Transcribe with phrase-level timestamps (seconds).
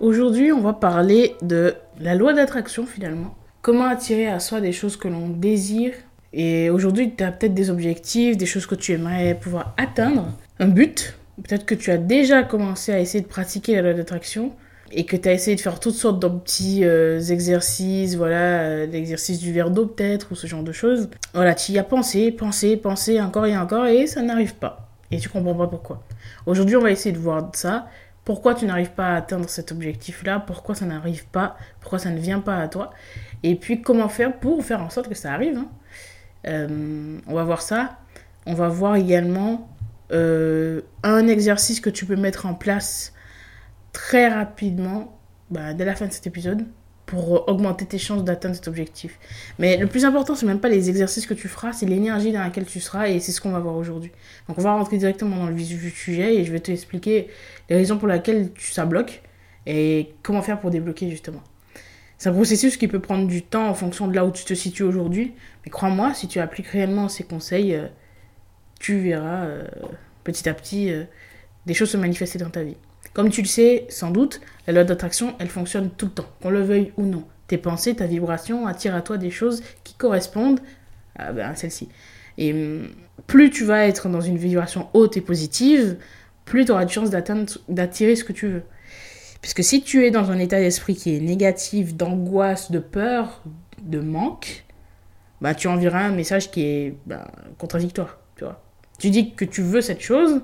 [0.00, 3.34] Aujourd'hui, on va parler de la loi d'attraction finalement.
[3.60, 5.92] Comment attirer à soi des choses que l'on désire.
[6.32, 10.68] Et aujourd'hui, tu as peut-être des objectifs, des choses que tu aimerais pouvoir atteindre, un
[10.68, 11.18] but.
[11.42, 14.52] Peut-être que tu as déjà commencé à essayer de pratiquer la loi d'attraction
[14.90, 18.86] et que tu as essayé de faire toutes sortes de petits euh, exercices, voilà, euh,
[18.86, 21.10] l'exercice du verre d'eau peut-être, ou ce genre de choses.
[21.34, 24.88] Voilà, tu y as pensé, pensé, pensé encore et encore, et ça n'arrive pas.
[25.10, 26.02] Et tu comprends pas pourquoi.
[26.46, 27.86] Aujourd'hui, on va essayer de voir ça
[28.24, 32.18] pourquoi tu n'arrives pas à atteindre cet objectif-là, pourquoi ça n'arrive pas, pourquoi ça ne
[32.18, 32.92] vient pas à toi,
[33.42, 35.58] et puis comment faire pour faire en sorte que ça arrive.
[35.58, 35.68] Hein.
[36.46, 37.98] Euh, on va voir ça.
[38.46, 39.68] On va voir également
[40.12, 43.12] euh, un exercice que tu peux mettre en place
[43.92, 45.18] très rapidement
[45.50, 46.66] bah, dès la fin de cet épisode
[47.10, 49.18] pour augmenter tes chances d'atteindre cet objectif.
[49.58, 52.38] Mais le plus important, c'est même pas les exercices que tu feras, c'est l'énergie dans
[52.38, 54.12] laquelle tu seras et c'est ce qu'on va voir aujourd'hui.
[54.46, 57.26] Donc on va rentrer directement dans le vif du sujet et je vais te expliquer
[57.68, 59.22] les raisons pour lesquelles ça bloque
[59.66, 61.42] et comment faire pour débloquer justement.
[62.16, 64.54] C'est un processus qui peut prendre du temps en fonction de là où tu te
[64.54, 67.88] situes aujourd'hui, mais crois-moi, si tu appliques réellement ces conseils, euh,
[68.78, 69.64] tu verras euh,
[70.22, 71.04] petit à petit euh,
[71.66, 72.76] des choses se manifester dans ta vie.
[73.12, 76.50] Comme tu le sais sans doute, la loi d'attraction, elle fonctionne tout le temps, qu'on
[76.50, 77.24] le veuille ou non.
[77.48, 80.60] Tes pensées, ta vibration attirent à toi des choses qui correspondent
[81.16, 81.88] à, ben, celle-ci.
[82.38, 82.88] Et hum,
[83.26, 85.96] plus tu vas être dans une vibration haute et positive,
[86.44, 88.62] plus tu auras de chances d'attirer ce que tu veux.
[89.42, 93.42] Puisque si tu es dans un état d'esprit qui est négatif, d'angoisse, de peur,
[93.80, 94.64] de manque,
[95.40, 97.26] bah, tu enverras un message qui est ben,
[97.58, 98.18] contradictoire.
[98.36, 98.62] Tu, vois.
[98.98, 100.42] tu dis que tu veux cette chose,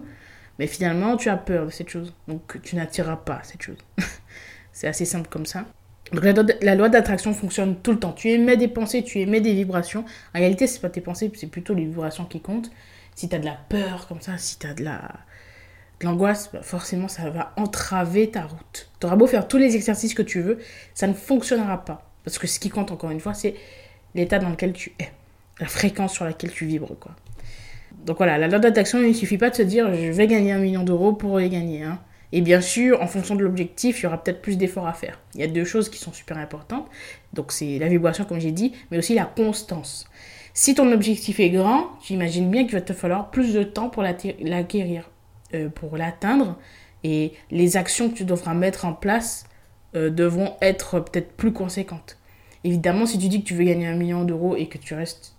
[0.58, 2.14] mais finalement, tu as peur de cette chose.
[2.28, 3.78] Donc, tu n'attireras pas cette chose.
[4.72, 5.64] c'est assez simple comme ça.
[6.12, 6.24] Donc,
[6.62, 8.12] la, loi d'attraction fonctionne tout le temps.
[8.12, 10.04] Tu émets des pensées, tu émets des vibrations.
[10.34, 12.70] En réalité, c'est pas tes pensées, c'est plutôt les vibrations qui comptent.
[13.14, 15.00] Si tu as de la peur comme ça, si tu as de la
[16.02, 18.90] l'angoisse, bah, forcément, ça va entraver ta route.
[19.00, 20.58] Tu auras beau faire tous les exercices que tu veux,
[20.94, 22.10] ça ne fonctionnera pas.
[22.24, 23.54] Parce que ce qui compte, encore une fois, c'est
[24.14, 25.10] l'état dans lequel tu es.
[25.58, 27.16] La fréquence sur laquelle tu vibres, quoi.
[28.06, 30.52] Donc voilà, la loi d'attraction, il ne suffit pas de se dire je vais gagner
[30.52, 31.82] un million d'euros pour les gagner.
[31.82, 31.98] Hein.
[32.30, 35.20] Et bien sûr, en fonction de l'objectif, il y aura peut-être plus d'efforts à faire.
[35.34, 36.86] Il y a deux choses qui sont super importantes.
[37.32, 40.08] Donc c'est la vibration, comme j'ai dit, mais aussi la constance.
[40.54, 43.90] Si ton objectif est grand, tu imagines bien qu'il va te falloir plus de temps
[43.90, 45.10] pour l'acquérir,
[45.54, 46.56] euh, pour l'atteindre.
[47.02, 49.46] Et les actions que tu devras mettre en place
[49.96, 52.18] euh, devront être peut-être plus conséquentes.
[52.62, 55.35] Évidemment, si tu dis que tu veux gagner un million d'euros et que tu restes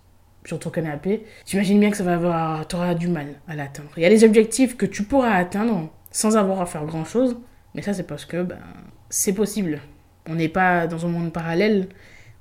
[0.48, 3.90] sur ton canapé, tu imagines bien que ça va avoir, auras du mal à l'atteindre.
[3.98, 7.36] Il y a des objectifs que tu pourras atteindre sans avoir à faire grand chose,
[7.74, 8.58] mais ça c'est parce que ben,
[9.10, 9.80] c'est possible.
[10.26, 11.88] On n'est pas dans un monde parallèle,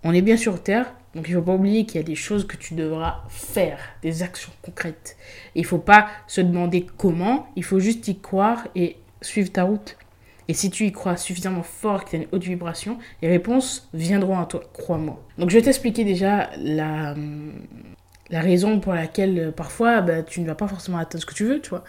[0.03, 2.15] on est bien sur Terre, donc il ne faut pas oublier qu'il y a des
[2.15, 5.17] choses que tu devras faire, des actions concrètes.
[5.53, 9.63] Il ne faut pas se demander comment, il faut juste y croire et suivre ta
[9.63, 9.97] route.
[10.47, 13.89] Et si tu y crois suffisamment fort que tu as une haute vibration, les réponses
[13.93, 15.21] viendront à toi, crois-moi.
[15.37, 17.15] Donc je vais t'expliquer déjà la,
[18.29, 21.33] la raison pour laquelle euh, parfois bah, tu ne vas pas forcément atteindre ce que
[21.33, 21.83] tu veux, tu vois.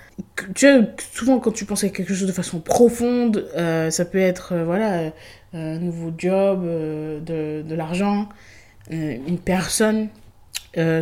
[0.55, 0.67] Tu
[1.13, 4.65] souvent quand tu penses à quelque chose de façon profonde, euh, ça peut être euh,
[4.65, 5.13] voilà
[5.53, 8.29] un nouveau job, de, de l'argent,
[8.91, 10.09] une personne.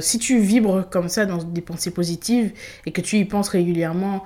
[0.01, 2.53] si tu vibres comme ça dans des pensées positives
[2.87, 4.25] et que tu y penses régulièrement,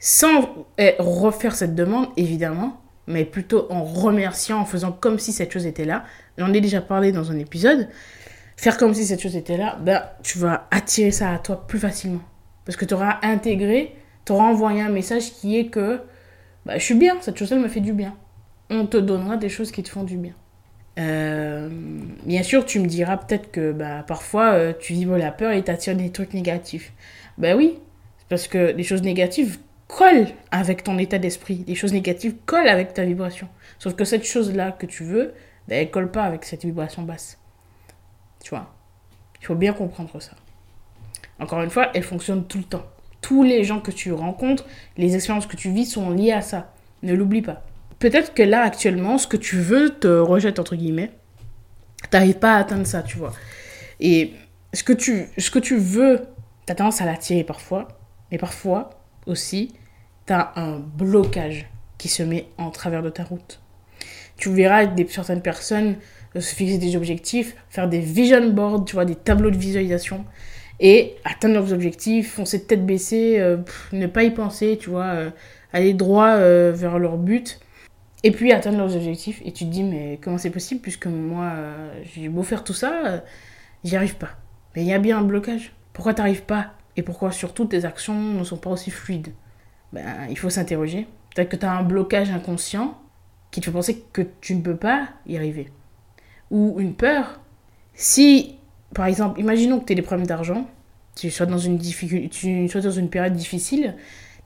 [0.00, 5.52] sans eh, refaire cette demande, évidemment, mais plutôt en remerciant, en faisant comme si cette
[5.52, 6.04] chose était là.
[6.36, 7.88] J'en ai déjà parlé dans un épisode
[8.56, 11.78] faire comme si cette chose était là, ben, tu vas attirer ça à toi plus
[11.78, 12.22] facilement.
[12.64, 13.94] Parce que tu auras intégré,
[14.24, 16.00] tu auras envoyé un message qui est que
[16.66, 18.16] ben, je suis bien, cette chose-là me fait du bien.
[18.70, 20.32] On te donnera des choses qui te font du bien.
[20.98, 21.68] Euh,
[22.24, 25.62] bien sûr, tu me diras peut-être que ben, parfois euh, tu vibres la peur et
[25.62, 26.92] t'attires des trucs négatifs.
[27.36, 27.78] Ben oui,
[28.28, 29.58] parce que les choses négatives
[29.88, 31.64] collent avec ton état d'esprit.
[31.66, 33.48] Les choses négatives collent avec ta vibration.
[33.78, 35.34] Sauf que cette chose-là que tu veux,
[35.68, 37.38] ben, elle colle pas avec cette vibration basse.
[38.44, 38.72] Tu vois
[39.40, 40.32] Il faut bien comprendre ça.
[41.40, 42.84] Encore une fois, elle fonctionne tout le temps.
[43.22, 44.66] Tous les gens que tu rencontres,
[44.98, 46.74] les expériences que tu vis sont liées à ça.
[47.02, 47.64] Ne l'oublie pas.
[47.98, 51.10] Peut-être que là, actuellement, ce que tu veux te rejette, entre guillemets.
[52.10, 53.32] T'arrives pas à atteindre ça, tu vois.
[53.98, 54.34] Et
[54.74, 56.26] ce que tu, ce que tu veux,
[56.66, 57.88] t'as tendance à l'attirer parfois.
[58.30, 58.90] Mais parfois
[59.24, 59.72] aussi,
[60.26, 63.62] t'as un blocage qui se met en travers de ta route.
[64.36, 65.96] Tu verras des, certaines personnes
[66.40, 70.24] se fixer des objectifs, faire des vision boards, tu vois, des tableaux de visualisation
[70.80, 73.58] et atteindre leurs objectifs, foncer tête baissée, euh,
[73.92, 75.30] ne pas y penser, tu vois, euh,
[75.72, 77.60] aller droit euh, vers leur but
[78.22, 79.40] et puis atteindre leurs objectifs.
[79.44, 81.52] Et tu te dis, mais comment c'est possible puisque moi,
[82.14, 83.22] j'ai beau faire tout ça,
[83.84, 84.30] j'y arrive pas.
[84.74, 85.72] Mais il y a bien un blocage.
[85.92, 86.72] Pourquoi t'arrives pas?
[86.96, 89.32] Et pourquoi surtout tes actions ne sont pas aussi fluides?
[89.92, 91.06] Ben, Il faut s'interroger.
[91.34, 92.98] Peut-être que tu as un blocage inconscient
[93.50, 95.70] qui te fait penser que tu ne peux pas y arriver.
[96.54, 97.40] Ou une peur.
[97.94, 98.54] Si,
[98.94, 100.66] par exemple, imaginons que tu aies des problèmes d'argent,
[101.16, 103.96] tu sois dans une, tu sois dans une période difficile,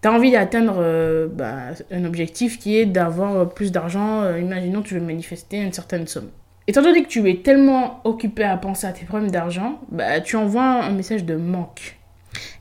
[0.01, 4.23] tu as envie d'atteindre euh, bah, un objectif qui est d'avoir plus d'argent.
[4.23, 6.31] Euh, imaginons tu veux manifester une certaine somme.
[6.67, 10.37] Étant donné que tu es tellement occupé à penser à tes problèmes d'argent, bah, tu
[10.37, 11.99] envoies un message de manque.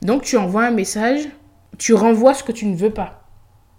[0.02, 1.28] Donc tu envoies un message,
[1.78, 3.24] tu renvoies ce que tu ne veux pas.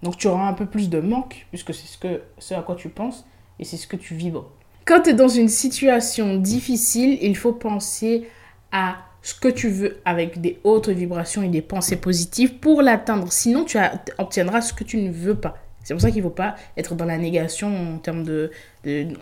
[0.04, 2.76] Donc tu auras un peu plus de manque, puisque c'est ce, que, ce à quoi
[2.76, 3.26] tu penses
[3.60, 4.50] et c'est ce que tu vibres.
[4.90, 8.28] Quand tu es dans une situation difficile, il faut penser
[8.72, 13.32] à ce que tu veux avec des hautes vibrations et des pensées positives pour l'atteindre.
[13.32, 13.78] Sinon, tu
[14.18, 15.60] obtiendras ce que tu ne veux pas.
[15.84, 18.50] C'est pour ça qu'il ne faut pas être dans la négation en termes de,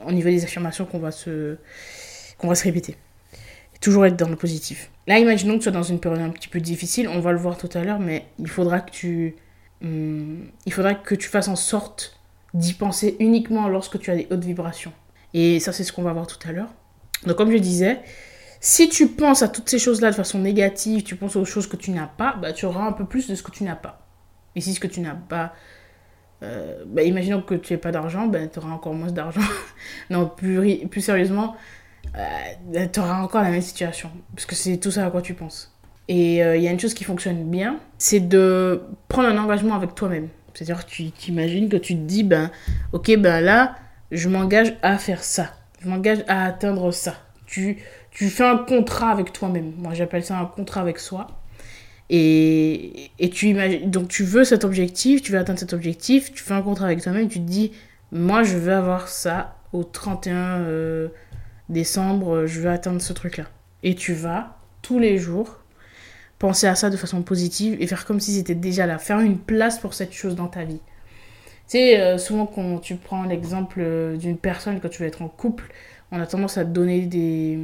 [0.06, 1.58] au niveau des affirmations qu'on va se
[2.42, 2.96] va se répéter.
[3.82, 4.90] toujours être dans le positif.
[5.06, 7.40] Là, imaginons que tu sois dans une période un petit peu difficile, on va le
[7.40, 9.36] voir tout à l'heure, mais il faudra que tu
[9.84, 12.22] hum, il faudra que tu fasses en sorte
[12.54, 14.94] d'y penser uniquement lorsque tu as des hautes vibrations.
[15.34, 16.70] Et ça, c'est ce qu'on va voir tout à l'heure.
[17.26, 18.00] Donc, comme je disais,
[18.60, 21.76] si tu penses à toutes ces choses-là de façon négative, tu penses aux choses que
[21.76, 24.08] tu n'as pas, bah, tu auras un peu plus de ce que tu n'as pas.
[24.56, 25.54] Et si ce que tu n'as pas,
[26.44, 29.42] euh, bah, imaginons que tu n'aies pas d'argent, bah, tu auras encore moins d'argent.
[30.10, 31.56] non, plus, plus sérieusement,
[32.16, 34.10] euh, tu auras encore la même situation.
[34.34, 35.74] Parce que c'est tout ça à quoi tu penses.
[36.08, 39.76] Et euh, il y a une chose qui fonctionne bien, c'est de prendre un engagement
[39.76, 40.30] avec toi-même.
[40.54, 42.50] C'est-à-dire tu t'imagines que tu te dis, ben,
[42.94, 43.76] ok, ben là,
[44.12, 45.54] je m'engage à faire ça.
[45.82, 47.16] Je m'engage à atteindre ça.
[47.46, 47.78] Tu,
[48.12, 49.74] tu fais un contrat avec toi-même.
[49.78, 51.28] Moi, j'appelle ça un contrat avec soi.
[52.10, 56.42] Et, et tu imagines, donc tu veux cet objectif, tu veux atteindre cet objectif, tu
[56.42, 57.74] fais un contrat avec toi-même, tu te dis,
[58.14, 61.10] moi, je veux avoir ça au 31 euh,
[61.68, 63.46] décembre, je veux atteindre ce truc-là.
[63.84, 65.60] Et tu vas, tous les jours,
[66.40, 68.98] penser à ça de façon positive et faire comme si c'était déjà là.
[68.98, 70.80] Faire une place pour cette chose dans ta vie.
[71.68, 75.22] Tu sais, euh, souvent quand tu prends l'exemple euh, d'une personne, quand tu veux être
[75.22, 75.66] en couple,
[76.14, 77.60] on a tendance à te donner des...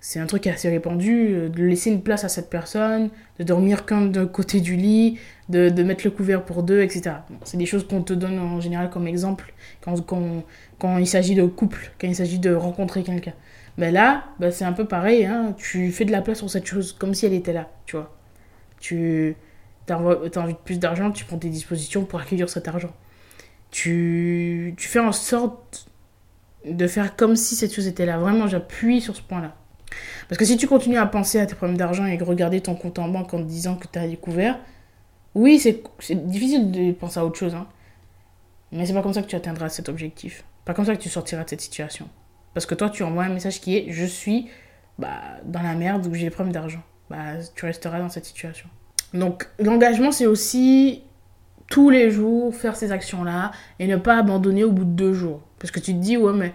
[0.00, 3.10] C'est un truc assez répandu, euh, de laisser une place à cette personne,
[3.40, 7.16] de dormir qu'un d'un côté du lit, de, de, mettre le couvert pour deux, etc.
[7.42, 10.44] c'est des choses qu'on te donne en général comme exemple quand, quand,
[10.78, 13.34] quand il s'agit de couple, quand il s'agit de rencontrer quelqu'un.
[13.76, 15.54] Mais là, bah, c'est un peu pareil, hein.
[15.56, 18.14] tu fais de la place pour cette chose comme si elle était là, tu vois.
[18.78, 19.34] Tu
[19.88, 22.92] tu as envie de plus d'argent, tu prends tes dispositions pour accueillir cet argent.
[23.70, 25.88] Tu, tu fais en sorte
[26.64, 28.18] de faire comme si cette chose était là.
[28.18, 29.54] Vraiment, j'appuie sur ce point-là.
[30.28, 32.98] Parce que si tu continues à penser à tes problèmes d'argent et regarder ton compte
[32.98, 34.58] en banque en te disant que tu as découvert,
[35.34, 35.82] oui, c'est
[36.26, 37.54] difficile de penser à autre chose.
[37.54, 37.66] Hein.
[38.72, 40.44] Mais c'est pas comme ça que tu atteindras cet objectif.
[40.64, 42.08] Pas comme ça que tu sortiras de cette situation.
[42.54, 44.48] Parce que toi, tu envoies un message qui est je suis
[44.98, 46.82] bah, dans la merde ou j'ai des problèmes d'argent.
[47.08, 48.68] Bah, tu resteras dans cette situation.
[49.14, 51.02] Donc l'engagement, c'est aussi
[51.68, 55.42] tous les jours faire ces actions-là et ne pas abandonner au bout de deux jours.
[55.58, 56.52] Parce que tu te dis, ouais, mais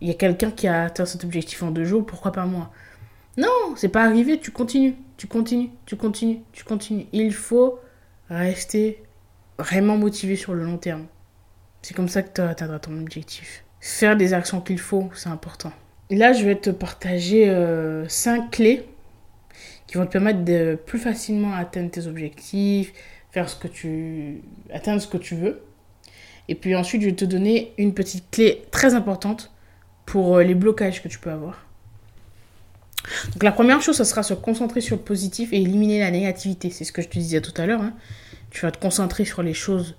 [0.00, 2.70] il y a quelqu'un qui a atteint cet objectif en deux jours, pourquoi pas moi?
[3.36, 7.06] Non, c'est pas arrivé, tu continues, tu continues, tu continues, tu continues.
[7.12, 7.78] Il faut
[8.28, 9.02] rester
[9.58, 11.06] vraiment motivé sur le long terme.
[11.82, 13.64] C'est comme ça que tu atteindras ton objectif.
[13.80, 15.72] Faire des actions qu'il faut, c'est important.
[16.10, 18.86] Là, je vais te partager euh, cinq clés
[19.92, 22.94] qui vont te permettre de plus facilement atteindre tes objectifs,
[23.30, 24.40] faire ce que tu
[24.72, 25.60] atteindre ce que tu veux.
[26.48, 29.52] Et puis ensuite, je vais te donner une petite clé très importante
[30.06, 31.66] pour euh, les blocages que tu peux avoir.
[33.32, 36.70] Donc la première chose, ce sera se concentrer sur le positif et éliminer la négativité.
[36.70, 37.82] C'est ce que je te disais tout à l'heure.
[37.82, 37.92] Hein.
[38.48, 39.98] Tu vas te concentrer sur les choses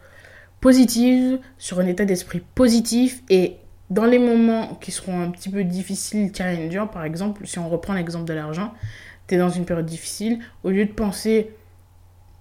[0.60, 3.58] positives, sur un état d'esprit positif et
[3.92, 7.94] dans les moments qui seront un petit peu difficiles, challengeants, par exemple, si on reprend
[7.94, 8.74] l'exemple de l'argent,
[9.28, 11.52] tu es dans une période difficile, au lieu de penser,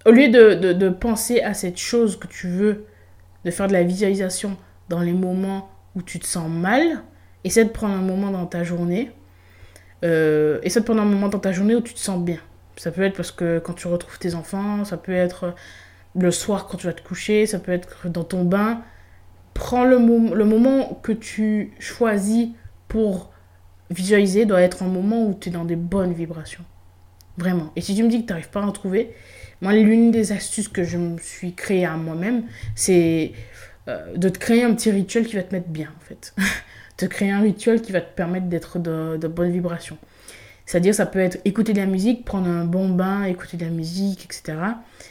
[0.05, 2.85] au lieu de, de, penser à cette chose que tu veux,
[3.45, 4.57] de faire de la visualisation
[4.89, 7.03] dans les moments où tu te sens mal,
[7.43, 9.11] essaie de prendre un moment dans ta journée,
[10.03, 12.39] euh, essaie de prendre un moment dans ta journée où tu te sens bien.
[12.75, 15.55] Ça peut être parce que quand tu retrouves tes enfants, ça peut être
[16.15, 18.81] le soir quand tu vas te coucher, ça peut être dans ton bain.
[19.53, 22.49] Prends le, le moment que tu choisis
[22.87, 23.31] pour
[23.89, 26.63] visualiser doit être un moment où tu es dans des bonnes vibrations
[27.37, 27.71] Vraiment.
[27.75, 29.13] Et si tu me dis que tu n'arrives pas à en trouver,
[29.61, 32.43] moi, l'une des astuces que je me suis créée à moi-même,
[32.75, 33.31] c'est
[33.87, 36.33] euh, de te créer un petit rituel qui va te mettre bien, en fait.
[36.97, 39.97] te créer un rituel qui va te permettre d'être de, de bonnes vibrations.
[40.65, 43.71] C'est-à-dire, ça peut être écouter de la musique, prendre un bon bain, écouter de la
[43.71, 44.57] musique, etc.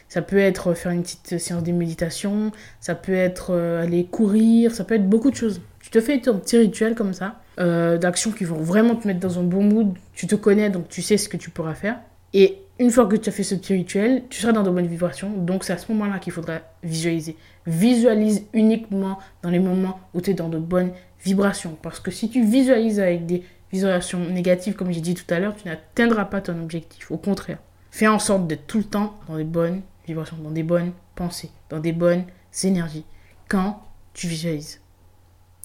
[0.08, 4.74] Ça peut être faire une petite séance de méditation, ça peut être euh, aller courir,
[4.74, 5.60] ça peut être beaucoup de choses.
[5.80, 9.20] Tu te fais un petit rituel comme ça, euh, d'actions qui vont vraiment te mettre
[9.20, 9.94] dans un bon mood.
[10.14, 11.98] Tu te connais, donc tu sais ce que tu pourras faire.
[12.34, 14.86] Et une fois que tu as fait ce petit rituel, tu seras dans de bonnes
[14.86, 15.30] vibrations.
[15.30, 17.36] Donc c'est à ce moment-là qu'il faudra visualiser.
[17.66, 20.92] Visualise uniquement dans les moments où tu es dans de bonnes
[21.24, 21.76] vibrations.
[21.80, 25.56] Parce que si tu visualises avec des visualisation négative, comme j'ai dit tout à l'heure,
[25.56, 27.10] tu n'atteindras pas ton objectif.
[27.10, 27.58] Au contraire,
[27.90, 31.50] fais en sorte d'être tout le temps dans des bonnes vibrations, dans des bonnes pensées,
[31.70, 32.24] dans des bonnes
[32.64, 33.04] énergies.
[33.48, 34.80] Quand tu visualises,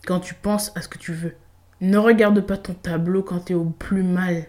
[0.05, 1.35] quand tu penses à ce que tu veux.
[1.81, 4.45] Ne regarde pas ton tableau quand tu es au plus mal.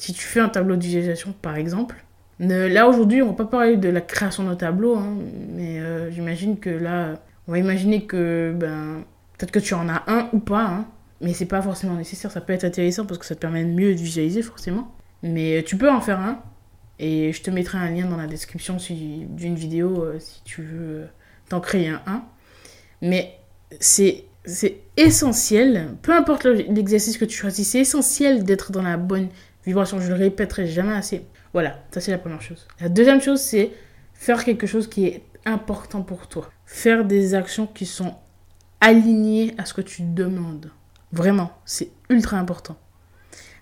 [0.00, 2.02] Si tu fais un tableau de visualisation, par exemple,
[2.38, 5.14] là aujourd'hui, on va pas parler de la création d'un tableau, hein,
[5.54, 9.04] mais euh, j'imagine que là, on va imaginer que ben,
[9.36, 10.86] peut-être que tu en as un ou pas, hein,
[11.20, 12.30] mais c'est pas forcément nécessaire.
[12.30, 14.90] Ça peut être intéressant parce que ça te permet de mieux visualiser, forcément.
[15.22, 16.42] Mais tu peux en faire un.
[16.98, 21.00] Et je te mettrai un lien dans la description d'une vidéo euh, si tu veux
[21.00, 21.06] euh,
[21.50, 22.00] t'en créer un.
[22.06, 22.24] un.
[23.02, 23.38] Mais
[23.80, 24.24] c'est
[24.96, 29.28] essentiel, peu importe l'exercice que tu choisis, c'est essentiel d'être dans la bonne
[29.64, 30.00] vibration.
[30.00, 31.26] Je le répéterai jamais assez.
[31.52, 32.66] Voilà, ça c'est la première chose.
[32.80, 33.72] La deuxième chose, c'est
[34.14, 36.50] faire quelque chose qui est important pour toi.
[36.66, 38.14] Faire des actions qui sont
[38.80, 40.70] alignées à ce que tu demandes.
[41.12, 42.76] Vraiment, c'est ultra important.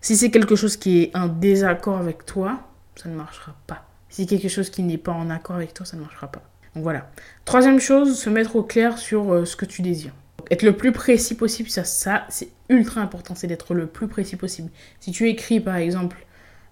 [0.00, 2.60] Si c'est quelque chose qui est en désaccord avec toi,
[2.94, 3.86] ça ne marchera pas.
[4.08, 6.42] Si c'est quelque chose qui n'est pas en accord avec toi, ça ne marchera pas.
[6.74, 7.10] Donc voilà.
[7.44, 10.14] Troisième chose, se mettre au clair sur euh, ce que tu désires.
[10.50, 14.70] Être le plus précis possible, ça, c'est ultra important, c'est d'être le plus précis possible.
[15.00, 16.26] Si tu écris par exemple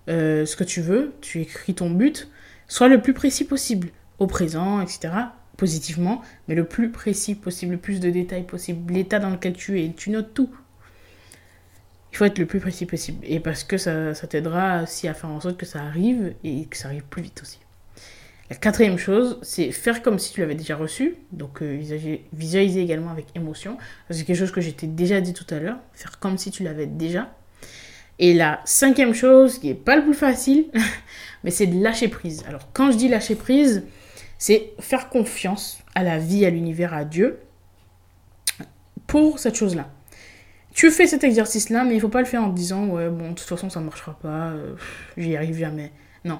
[0.09, 2.28] euh, ce que tu veux, tu écris ton but,
[2.68, 5.11] sois le plus précis possible, au présent, etc
[5.56, 9.80] positivement, mais le plus précis possible, le plus de détails possible, l'état dans lequel tu
[9.80, 9.90] es.
[9.97, 10.50] Tu notes tout
[12.16, 13.18] il faut être le plus précis possible.
[13.25, 16.64] Et parce que ça, ça t'aidera aussi à faire en sorte que ça arrive et
[16.64, 17.59] que ça arrive plus vite aussi.
[18.49, 21.17] La quatrième chose, c'est faire comme si tu l'avais déjà reçu.
[21.33, 21.81] Donc euh,
[22.33, 23.76] visualiser, également avec émotion.
[24.11, 25.79] C'est quelque chose que j'étais déjà dit tout à l'heure.
[25.93, 27.35] Faire comme si tu l'avais déjà.
[28.19, 30.67] Et la cinquième chose, qui n'est pas le plus facile,
[31.45, 32.45] mais c'est de lâcher prise.
[32.49, 33.85] Alors quand je dis lâcher prise,
[34.38, 37.41] c'est faire confiance à la vie, à l'univers, à Dieu
[39.07, 39.88] pour cette chose-là
[40.76, 43.35] tu fais cet exercice-là, mais il faut pas le faire en disant, ouais, bon, de
[43.35, 44.75] toute façon, ça ne marchera pas, euh,
[45.17, 45.91] j'y arrive jamais.
[46.23, 46.38] Non.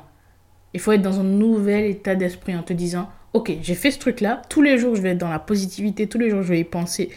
[0.77, 3.99] Il faut être dans un nouvel état d'esprit en te disant, ok, j'ai fait ce
[3.99, 6.61] truc-là, tous les jours, je vais être dans la positivité, tous les jours, je vais
[6.61, 7.09] y penser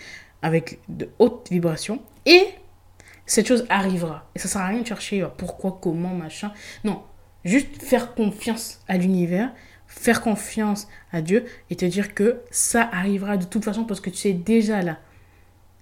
[0.42, 2.46] avec de hautes vibrations, et
[3.26, 4.30] cette chose arrivera.
[4.34, 6.54] Et ça sert à rien de chercher pourquoi, comment, machin.
[6.86, 7.04] Non.
[7.44, 9.52] Juste faire confiance à l'univers,
[9.88, 14.10] faire confiance à Dieu et te dire que ça arrivera de toute façon parce que
[14.10, 15.00] tu sais déjà là.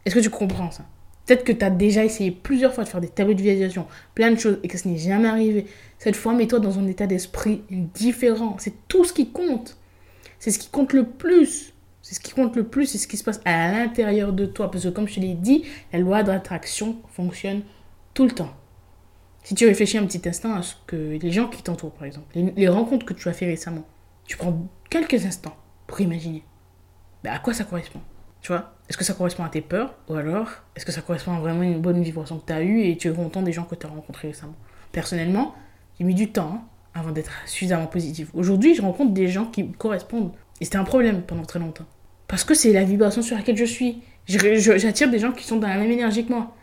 [0.03, 0.83] Est-ce que tu comprends ça?
[1.27, 4.31] Peut-être que tu as déjà essayé plusieurs fois de faire des tableaux de visualisation, plein
[4.31, 5.65] de choses, et que ce n'est jamais arrivé.
[5.99, 8.55] Cette fois, mets-toi dans un état d'esprit différent.
[8.59, 9.77] C'est tout ce qui compte.
[10.39, 11.73] C'est ce qui compte le plus.
[12.01, 14.71] C'est ce qui compte le plus, c'est ce qui se passe à l'intérieur de toi.
[14.71, 17.63] Parce que comme je l'ai dit, la loi d'attraction fonctionne
[18.13, 18.53] tout le temps.
[19.43, 22.27] Si tu réfléchis un petit instant à ce que les gens qui t'entourent, par exemple,
[22.35, 23.85] les, rencontres que tu as fait récemment,
[24.25, 25.57] tu prends quelques instants
[25.87, 26.43] pour imaginer
[27.23, 27.99] ben, à quoi ça correspond?
[28.47, 31.35] Tu vois Est-ce que ça correspond à tes peurs Ou alors, est-ce que ça correspond
[31.35, 33.65] à vraiment une bonne vibration que tu as eue et tu es content des gens
[33.65, 34.55] que tu as rencontrés récemment?
[34.93, 35.53] Personnellement,
[35.99, 36.61] j'ai mis du temps hein,
[36.97, 38.29] avant d'être suffisamment positif.
[38.33, 40.31] Aujourd'hui, je rencontre des gens qui me correspondent.
[40.61, 41.83] Et c'était un problème pendant très longtemps.
[42.29, 44.01] Parce que c'est la vibration sur laquelle je suis.
[44.27, 46.55] J'attire des gens qui sont dans la même énergie que moi.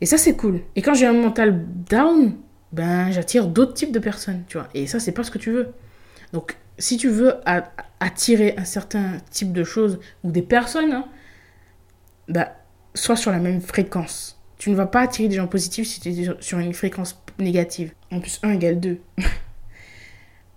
[0.00, 0.62] Et ça, c'est cool.
[0.74, 2.34] Et quand j'ai un mental down,
[2.72, 4.70] ben, j'attire d'autres types de personnes, tu vois.
[4.72, 5.68] Et ça, c'est pas ce que tu veux.
[6.34, 7.36] Donc, si tu veux
[8.00, 11.06] attirer un certain type de choses ou des personnes, hein,
[12.28, 12.56] bah,
[12.92, 14.40] sois sur la même fréquence.
[14.58, 17.92] Tu ne vas pas attirer des gens positifs si tu es sur une fréquence négative.
[18.10, 18.98] En plus, 1 égale 2.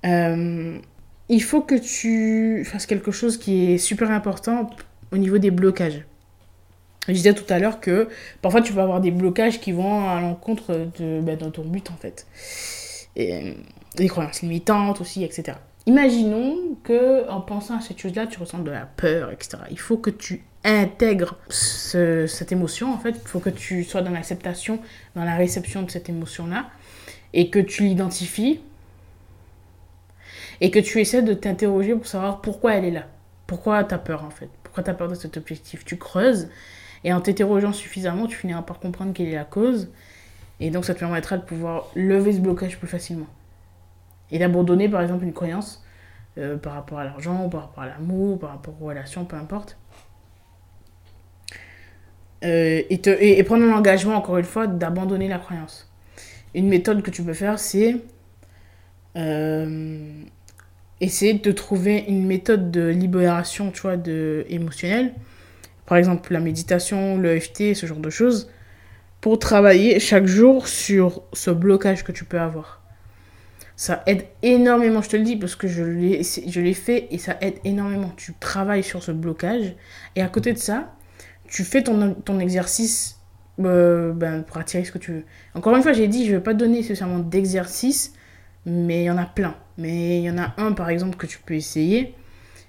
[0.05, 0.77] Euh,
[1.27, 4.69] il faut que tu fasses quelque chose qui est super important
[5.11, 6.05] au niveau des blocages.
[7.07, 8.07] Je disais tout à l'heure que
[8.43, 11.97] parfois tu peux avoir des blocages qui vont à l'encontre de, bah, ton but en
[11.97, 12.27] fait.
[13.15, 13.55] Et
[13.97, 15.57] des croyances limitantes aussi, etc.
[15.87, 19.57] Imaginons que en pensant à cette chose-là, tu ressens de la peur, etc.
[19.71, 23.11] Il faut que tu intègres cette émotion, en fait.
[23.11, 24.79] Il faut que tu sois dans l'acceptation,
[25.15, 26.69] dans la réception de cette émotion-là,
[27.33, 28.59] et que tu l'identifies,
[30.59, 33.05] et que tu essaies de t'interroger pour savoir pourquoi elle est là.
[33.47, 34.49] Pourquoi tu as peur, en fait?
[34.63, 35.85] Pourquoi tu as peur de cet objectif?
[35.85, 36.49] Tu creuses,
[37.05, 39.89] et en t'interrogeant suffisamment, tu finiras par comprendre quelle est la cause,
[40.59, 43.27] et donc ça te permettra de pouvoir lever ce blocage plus facilement.
[44.31, 45.83] Et d'abandonner par exemple une croyance
[46.37, 49.77] euh, par rapport à l'argent, par rapport à l'amour, par rapport aux relations, peu importe.
[52.43, 55.91] Euh, et, te, et, prendre l'engagement, encore une fois, d'abandonner la croyance.
[56.53, 57.95] Une méthode que tu peux faire, c'est
[59.15, 60.23] euh,
[61.01, 65.13] essayer de trouver une méthode de libération, tu de, émotionnelle.
[65.87, 68.51] Par exemple, la méditation, le FT, ce genre de choses.
[69.21, 72.83] Pour travailler chaque jour sur ce blocage que tu peux avoir.
[73.77, 77.59] Ça aide énormément, je te le dis, parce que je l'ai fait et ça aide
[77.63, 78.11] énormément.
[78.17, 79.75] Tu travailles sur ce blocage.
[80.15, 80.95] Et à côté de ça,
[81.47, 83.19] tu fais ton, ton exercice
[83.59, 85.23] euh, ben, pour attirer ce que tu veux.
[85.53, 88.13] Encore une fois, j'ai dit, je ne vais pas donner spécialement d'exercice,
[88.65, 89.55] mais il y en a plein.
[89.77, 92.15] Mais il y en a un, par exemple, que tu peux essayer.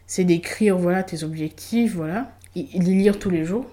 [0.06, 3.66] C'est d'écrire voilà, tes objectifs, voilà, et, les lire tous les jours,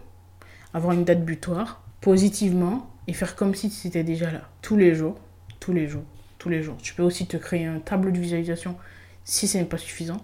[0.74, 4.42] avoir une date butoir, positivement, et faire comme si c'était déjà là.
[4.62, 5.18] Tous les jours,
[5.60, 6.04] tous les jours,
[6.46, 6.78] tous les jours.
[6.78, 8.76] Tu peux aussi te créer un tableau de visualisation
[9.24, 10.24] si ce n'est pas suffisant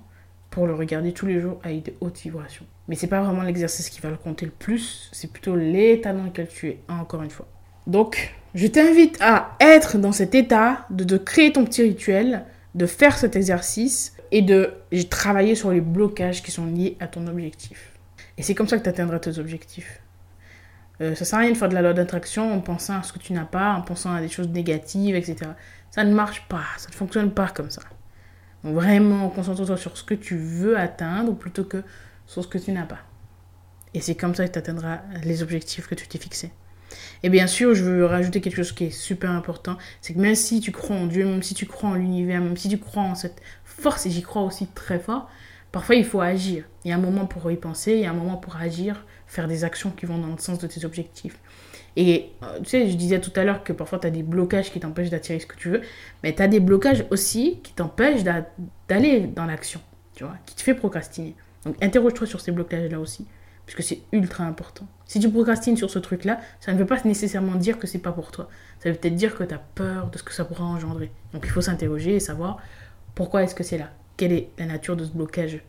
[0.51, 2.65] pour le regarder tous les jours avec de hautes vibrations.
[2.87, 6.25] Mais c'est pas vraiment l'exercice qui va le compter le plus, c'est plutôt l'état dans
[6.25, 7.47] lequel tu es, encore une fois.
[7.87, 12.85] Donc, je t'invite à être dans cet état, de, de créer ton petit rituel, de
[12.85, 14.75] faire cet exercice et de
[15.09, 17.93] travailler sur les blocages qui sont liés à ton objectif.
[18.37, 20.03] Et c'est comme ça que tu atteindras tes objectifs.
[21.01, 23.12] Euh, ça sert à rien de faire de la loi d'attraction en pensant à ce
[23.12, 25.51] que tu n'as pas, en pensant à des choses négatives, etc.
[25.89, 27.81] Ça ne marche pas, ça ne fonctionne pas comme ça.
[28.63, 31.84] Vraiment, concentre-toi sur ce que tu veux atteindre plutôt que
[32.27, 33.00] sur ce que tu n'as pas.
[33.93, 36.51] Et c'est comme ça que tu atteindras les objectifs que tu t'es fixés.
[37.24, 40.36] Et bien sûr, je veux rajouter quelque chose qui est super important, c'est que même
[40.36, 43.03] si tu crois en Dieu, même si tu crois en l'univers, même si tu crois
[43.03, 45.29] en cette force, et j'y crois aussi très fort,
[45.71, 46.65] parfois il faut agir.
[46.83, 49.05] Il y a un moment pour y penser, il y a un moment pour agir,
[49.27, 51.37] faire des actions qui vont dans le sens de tes objectifs.
[51.95, 54.71] Et euh, tu sais, je disais tout à l'heure que parfois tu as des blocages
[54.71, 55.81] qui t'empêchent d'attirer ce que tu veux,
[56.23, 59.81] mais tu as des blocages aussi qui t'empêchent d'aller dans l'action,
[60.15, 61.35] tu vois, qui te fait procrastiner.
[61.65, 63.27] Donc interroge-toi sur ces blocages-là aussi,
[63.65, 64.87] puisque c'est ultra important.
[65.05, 68.13] Si tu procrastines sur ce truc-là, ça ne veut pas nécessairement dire que c'est pas
[68.13, 68.48] pour toi.
[68.79, 71.11] Ça veut peut-être dire que tu as peur de ce que ça pourra engendrer.
[71.33, 72.59] Donc il faut s'interroger et savoir
[73.15, 73.91] pourquoi est-ce que c'est là
[74.22, 75.64] Quelle est la nature de ce blocage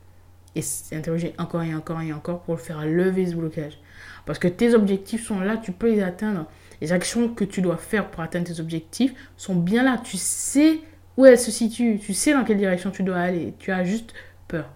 [0.55, 3.79] Et s'interroger encore et encore et encore pour le faire lever ce blocage.
[4.27, 6.45] Parce que tes objectifs sont là, tu peux les atteindre.
[6.83, 9.97] Les actions que tu dois faire pour atteindre tes objectifs sont bien là.
[10.05, 10.81] Tu sais
[11.17, 11.99] où elles se situent.
[11.99, 13.55] Tu sais dans quelle direction tu dois aller.
[13.59, 14.13] Tu as juste
[14.49, 14.69] peur.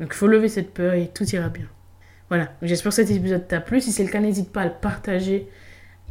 [0.00, 1.66] Donc il faut lever cette peur et tout ira bien.
[2.30, 3.82] Voilà, j'espère que cet épisode t'a plu.
[3.82, 5.50] Si c'est le cas, n'hésite pas à le partager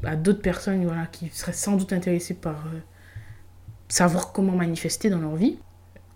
[0.04, 2.80] à d'autres personnes qui seraient sans doute intéressées par euh,
[3.88, 5.58] savoir comment manifester dans leur vie.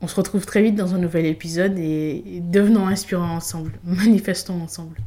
[0.01, 4.97] On se retrouve très vite dans un nouvel épisode et devenons inspirants ensemble, manifestons ensemble.